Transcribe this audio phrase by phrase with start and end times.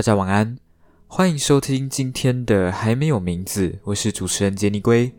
[0.00, 0.56] 大家晚安，
[1.06, 5.12] 欢迎收听今天的还没有名字，我是主持人杰尼龟。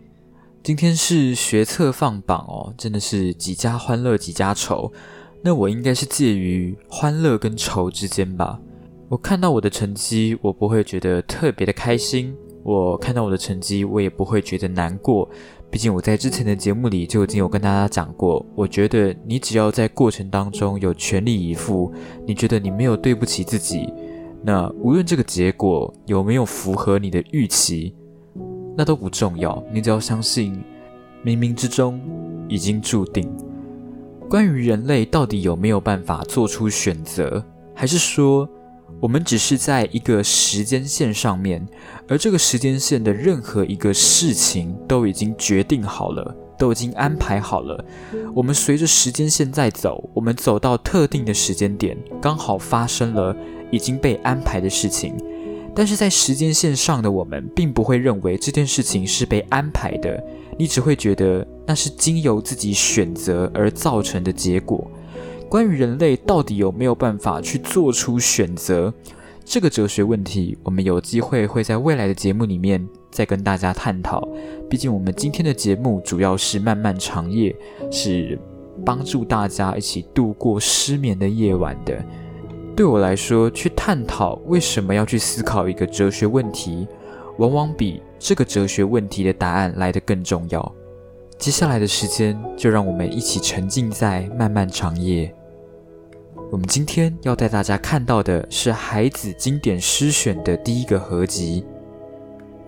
[0.63, 4.91] 今天是学测放榜哦，真的是几家欢乐几家愁。
[5.43, 8.59] 那我应该是介于欢乐跟愁之间吧。
[9.07, 15.29] 我看到我的成绩，我不会觉得特别的开心；我看到我的成绩，我也不会觉得难过。
[15.69, 21.93] 毕竟我在之前的节目里就已经有跟大家讲过，我觉得你只要在过程当中有全力以赴，
[22.25, 23.87] 你觉得你没有对不起自己，
[24.43, 27.95] 那无论这个结果有没有符合你的预期，
[28.77, 29.63] 那都不重要。
[29.71, 30.61] 你只要相信，
[31.23, 32.01] 冥冥之中
[32.47, 33.31] 已经注定。
[34.29, 37.43] 关于人类到底有没有办法做出选择，
[37.75, 38.49] 还是说？
[38.99, 41.65] 我们只是在一个时间线上面，
[42.09, 47.83] 而这个时间线的任何一个事情都已经决定好了，都已经安排好了。
[48.35, 53.35] 我们随着时间线在走，我们走到特定的时间点，刚好发生了
[53.71, 55.15] 已经被安排的事情。
[55.73, 60.21] 但是在时间线上的我们，并不会认为这件事情是被安排的，
[60.57, 64.85] 你只会觉得那是经由自己选择而造成的结果。
[65.47, 68.93] 关于人类到底有没有办法去做出选择
[69.45, 74.27] 这个哲学问题，我们有机会会在未来的节目里面再跟大家探讨。
[74.69, 77.55] 毕竟我们今天的节目主要是漫漫长夜，
[77.89, 78.37] 是
[78.85, 82.01] 帮助大家一起度过失眠的夜晚的。
[82.81, 86.87] 对我来说，去探讨为什么要去思考一个哲学问题，
[87.37, 90.75] 往往比这个哲学问题的答案来得更重要。
[91.37, 95.31] 接下来的时间，就让我们一起沉浸在漫漫长夜。
[96.51, 101.63] 我们今天要带大家看到的是海子经典诗选的第一个合集，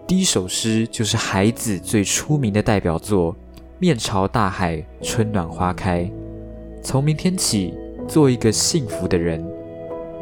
[0.05, 3.33] 第一首诗就是海子最出名的代表作
[3.79, 6.03] 《面朝大海，春暖花开》。
[6.83, 7.73] 从明天起，
[8.07, 9.43] 做一个幸福的人，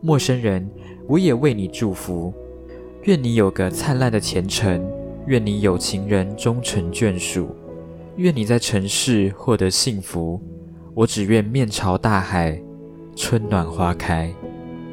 [0.00, 0.68] 陌生人，
[1.08, 2.32] 我也为你祝福。
[3.04, 4.86] 愿你有个灿烂的前程，
[5.26, 7.48] 愿你有情人终成眷属，
[8.16, 10.40] 愿你在城市获得幸福。
[10.94, 12.60] 我只愿面朝大海，
[13.14, 14.32] 春暖花开。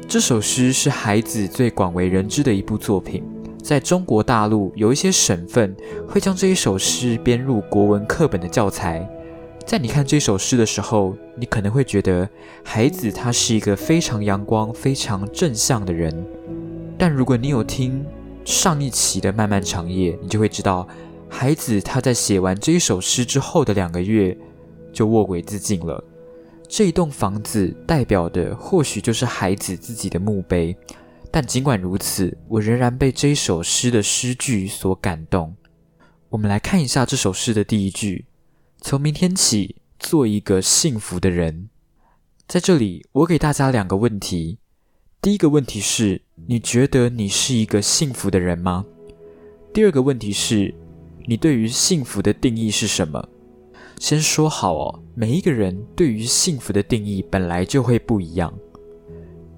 [0.08, 3.22] 这首诗是孩子最广为人知的一部作品，
[3.62, 5.74] 在中国大陆有一些省份
[6.08, 9.08] 会将这一首诗编入国文课本的教材。
[9.66, 12.28] 在你看这首诗的时候，你可能会觉得
[12.62, 16.14] 孩子他是一个非常阳光、非常正向的人。
[16.98, 18.04] 但如果你有听
[18.44, 20.86] 上一期的《漫漫长夜》，你就会知道，
[21.30, 24.36] 孩子他在写完这一首诗之后的两个月
[24.92, 26.02] 就卧轨自尽了。
[26.68, 30.76] 这一栋房子代表的或许就是孩子自己的墓碑，
[31.30, 35.56] 但尽管如此，我仍然被这一首诗的诗句所感动。
[36.28, 38.26] 我们来看一下这首诗的第一句
[38.86, 41.70] ：“从明天起，做一个幸福的人。”
[42.46, 44.58] 在这里，我给大家两个问题。
[45.22, 48.84] 第一个问题是：你觉得你是一个幸福的人吗？
[49.72, 50.74] 第二个问题是：
[51.26, 53.26] 你对于幸福的定义是什么？
[53.98, 58.52] 先说好哦，每一个人对于幸福的定义本来就会不一样。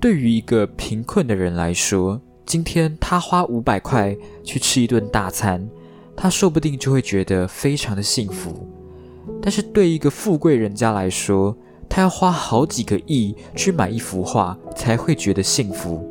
[0.00, 5.68] 对于一个贫困的人来说，今天他花五百块去吃一顿大餐，
[6.14, 8.64] 他说不定就会觉得非常的幸福。
[9.42, 11.56] 但是对一个富贵人家来说，
[11.88, 16.04] 他要花好几个亿去买一幅画才会觉得幸福。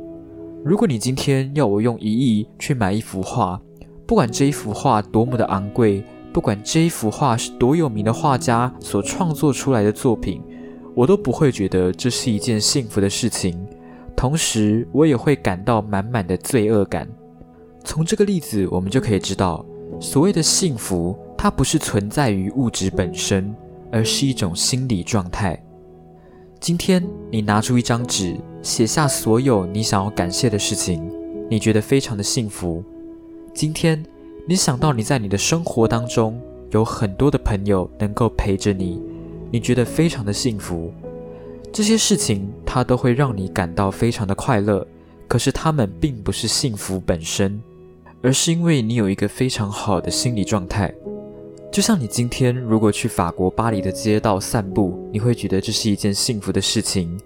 [0.64, 3.62] 如果你今天要我用一亿去买一幅画，
[4.06, 6.04] 不管这一幅画多么的昂贵。
[6.34, 10.42] 不管这一幅画是多有名的画家所创作出来的作品，
[10.94, 13.66] 我都不会觉得这是一件幸福的事情。
[14.18, 17.08] 同时，我也会感到满满的罪恶感。
[17.86, 19.66] 从这个例子，我们就可以知道，
[20.02, 23.56] 所谓的幸福，它不是存在于物质本身，
[23.92, 25.62] 而是一种心理状态。
[26.60, 31.12] 今天，你拿出一张纸，写下所有你想要感谢的事情，
[31.50, 32.84] 你觉得非常的幸福。
[33.54, 34.04] 今天。
[34.48, 36.40] 你想到你在你的生活当中
[36.70, 39.02] 有很多的朋友能够陪着你，
[39.50, 40.94] 你觉得非常的幸福。
[41.74, 44.86] 这些事情它都会让你感到非常的快乐，
[45.28, 47.60] 可是它们并不是幸福本身，
[48.22, 50.94] 而是因为你有一个非常好的心理状态。
[51.76, 57.20] 就像你今天如果去法国巴黎的街道散步，你会觉得这是一件幸福的事情。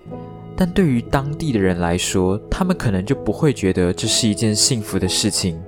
[0.57, 5.61] 但对于当地的人来说，他们可能就不会觉得这是一件幸福的事情。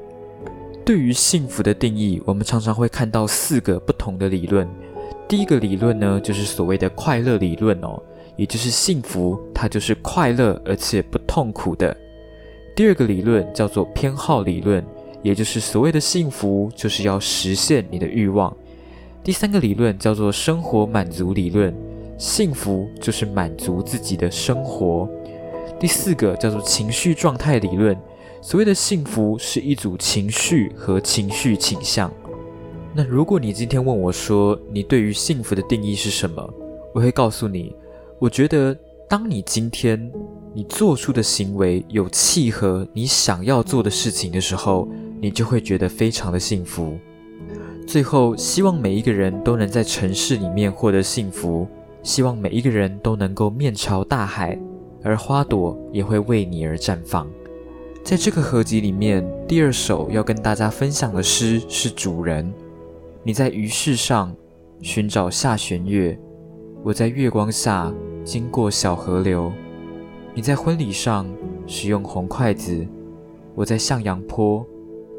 [0.83, 4.67] 对于幸福的定义，我们常常会看到四个不同的理论。
[5.27, 8.01] 第一个理论呢，就是所谓的快乐理论哦，
[8.35, 11.95] 也就是幸福它就是快乐而且不痛苦的。
[12.75, 14.83] 第二个理论叫做偏好理论，
[15.21, 18.51] 也就是所谓的幸福就是要实现你的欲望。
[19.23, 21.71] 第三个理论叫做生活满足理论，
[22.18, 25.07] 幸福就是满足自己的生活。
[25.79, 27.95] 第四个叫做情绪状态理论。
[28.41, 32.12] 所谓的幸福是一组情绪和情绪倾向。
[32.95, 36.51] 那如果你今天问我说你对于幸福的定义是什么，
[36.91, 37.75] 我会告诉你，
[38.17, 38.75] 我觉得
[39.07, 40.12] 当你今天
[40.56, 44.88] 你做出的行为有契合你想要做的事情的时候，
[45.21, 46.97] 你就会觉得非常的幸福。
[47.91, 51.67] 最后，希望每一个人都能在城市里面获得幸福，
[52.03, 54.57] 希望每一个人都能够面朝大海，
[55.03, 57.27] 而花朵也会为你而绽放。
[58.01, 62.45] 在这个合集里面，第二首要跟大家分享的诗是《主人》。
[63.23, 64.33] 你在鱼市上
[64.81, 66.17] 寻找下弦月，
[66.83, 67.93] 我在月光下
[68.23, 69.51] 经过小河流。
[70.33, 71.27] 你在婚礼上
[71.67, 72.88] 使用红筷子，
[73.53, 74.65] 我在向阳坡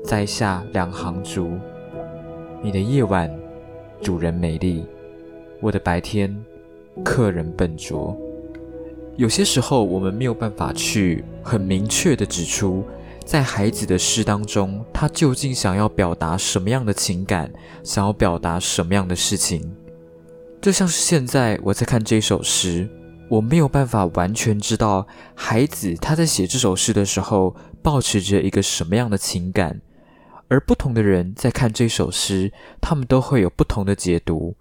[0.07, 1.51] 摘下两行竹。
[2.65, 3.29] 你的夜晚，
[4.01, 4.85] 主人美丽；
[5.61, 6.33] 我的白天，
[7.05, 8.17] 客人笨拙。
[9.17, 12.85] 有些时候，我们没有办法去很明确的指出，
[13.25, 19.75] 在孩子的诗当中，他究竟想要表达什么样的情感，想要表达什么样的事情。
[20.61, 22.89] 就像是现在我在看这首诗，
[23.29, 25.05] 我没有办法完全知道
[25.35, 29.81] 孩子他在写这首诗的时候，保持着一个什么样的情感，
[30.53, 34.55] 而不同的人在看这首诗，他们都会有不同的解读。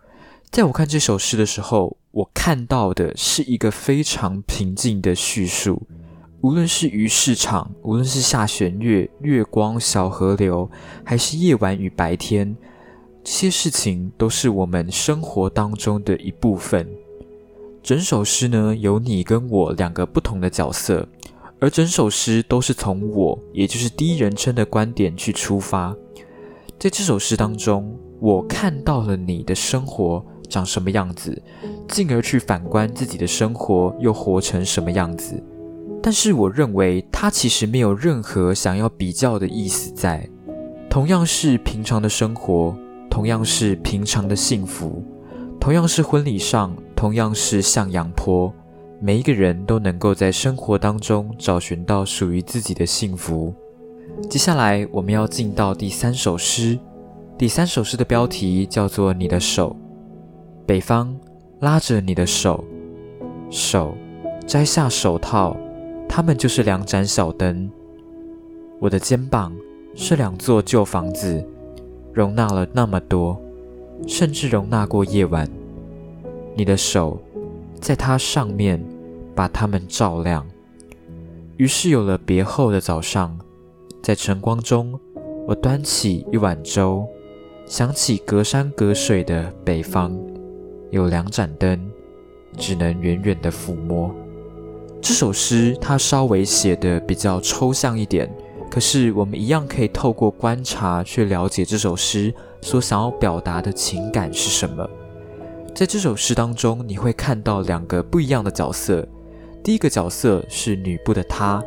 [0.50, 5.86] 在我看这首诗的时候，我看到的是一个非常平静的叙述。
[6.40, 10.72] 无论是鱼市场，无论是下弦月、月光、小河流，
[11.04, 12.56] 还是夜晚与白天，
[13.22, 16.88] 这些事情都是我们生活当中的一部分。
[17.84, 21.06] 整首诗呢，有你跟我两个不同的角色，
[21.62, 25.96] 而整首诗都是从我，也就是第一人称的观点去出发。
[26.78, 30.26] 在这首诗当中，我看到了你的生活。
[30.50, 31.42] 长什么样子，
[31.88, 35.42] 进而去反观自己的生活又活成什么样子。
[36.04, 40.30] 但是我认为他其实没有任何想要比较的意思在。
[40.90, 42.76] 同样是平常的生活，
[43.10, 45.02] 同样是平常的幸福，
[45.58, 48.54] 同样是婚礼上，同样是向阳坡，
[49.04, 53.52] 每一个人都能够在生活当中找寻到属于自己的幸福。
[54.30, 56.78] 接下来我们要进到第三首诗，
[57.36, 59.76] 第三首诗的标题叫做《你的手》。
[60.68, 61.18] 北方
[61.62, 62.64] 拉着你的手，
[63.50, 63.98] 手
[64.46, 65.58] 摘下手套，
[66.08, 67.72] 它们就是两盏小灯。
[68.80, 69.52] 我的肩膀
[69.96, 71.44] 是两座旧房子，
[72.14, 73.42] 容纳了那么多，
[74.06, 75.50] 甚至容纳过夜晚。
[76.54, 77.20] 你的手
[77.80, 78.80] 在它上面，
[79.36, 80.46] 把它们照亮。
[81.58, 83.38] 于是有了别后的早上，
[84.02, 85.00] 在晨光中，
[85.48, 87.08] 我端起一碗粥，
[87.66, 90.18] 想起隔山隔水的北方。
[90.90, 91.90] 有两盏灯，
[92.58, 94.14] 只能远远的抚摸。
[95.02, 98.30] 这首诗它稍微写的比较抽象一点，
[98.70, 104.88] 可是我们一样可以透过观察去了解这首诗所想要表达的情感是什么。
[105.74, 109.08] 在这首诗当中，你会看到两个不一样的角色。
[109.64, 111.64] 第一个角色是女部的她，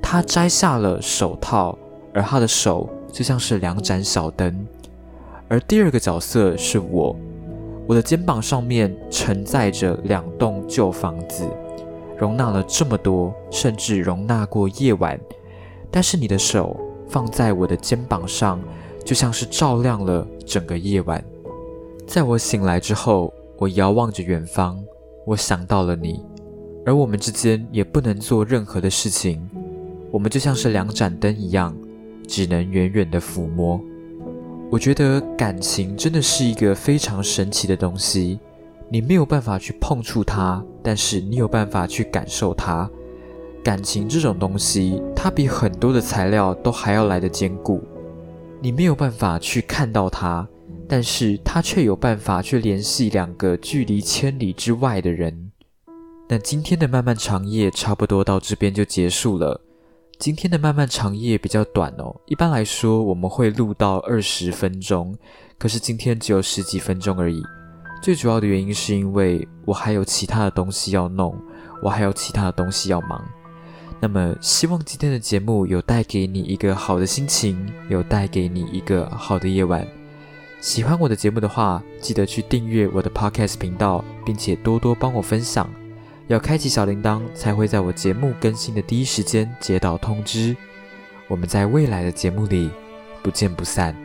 [0.00, 1.76] 她摘下了手套，
[2.12, 4.66] 而她的手就像是两盏小灯。
[5.48, 7.16] 而第二个角色是我。
[7.86, 11.46] 我的肩膀上面承载着两栋旧房子，
[12.16, 15.20] 容纳了这么多，甚至容纳过夜晚。
[15.90, 18.58] 但是你的手放在我的肩膀上，
[19.04, 21.22] 就像是照亮了整个夜晚。
[22.06, 24.82] 在我醒来之后，我遥望着远方，
[25.26, 26.24] 我想到了你，
[26.86, 29.48] 而我们之间也不能做任何的事情。
[30.10, 31.74] 我们就像是两盏灯一样，
[32.28, 33.80] 只能远远的抚摸。
[34.70, 38.38] 我觉得感情真的是一个非常神奇的东西，
[38.88, 42.88] 你没有办法去碰触它，但是你有办法去感受它。
[43.62, 47.82] 感情这种东西，它比很多的材料都还要来得坚固。
[48.60, 50.46] 你没有办法去看到它，
[50.86, 55.43] 但是它却有办法去联系两个距离千里之外的人。
[56.34, 59.60] 那今天的漫漫长夜差不多到这边就结束了。
[60.18, 65.16] 今天的漫漫长夜比较短哦，一般来说我们会录到二十分钟，
[65.56, 67.40] 可是今天只有十几分钟而已。
[68.02, 71.38] 最主要的原因是因为我还有其他的东西要弄，
[71.80, 73.24] 我还有其他的东西要忙。
[74.00, 79.86] 那么，希望今天的节目有带给你一个好的心情，有带给你一个好的夜晚。
[80.60, 85.70] 喜欢我的节目的话，记得去订阅我的 Podcast 频道，并且多多帮我分享。
[86.26, 90.56] 要开启小铃铛，才会在我节目更新的第一时间接到通知。
[91.28, 92.70] 我们在未来的节目里
[93.22, 94.03] 不见不散。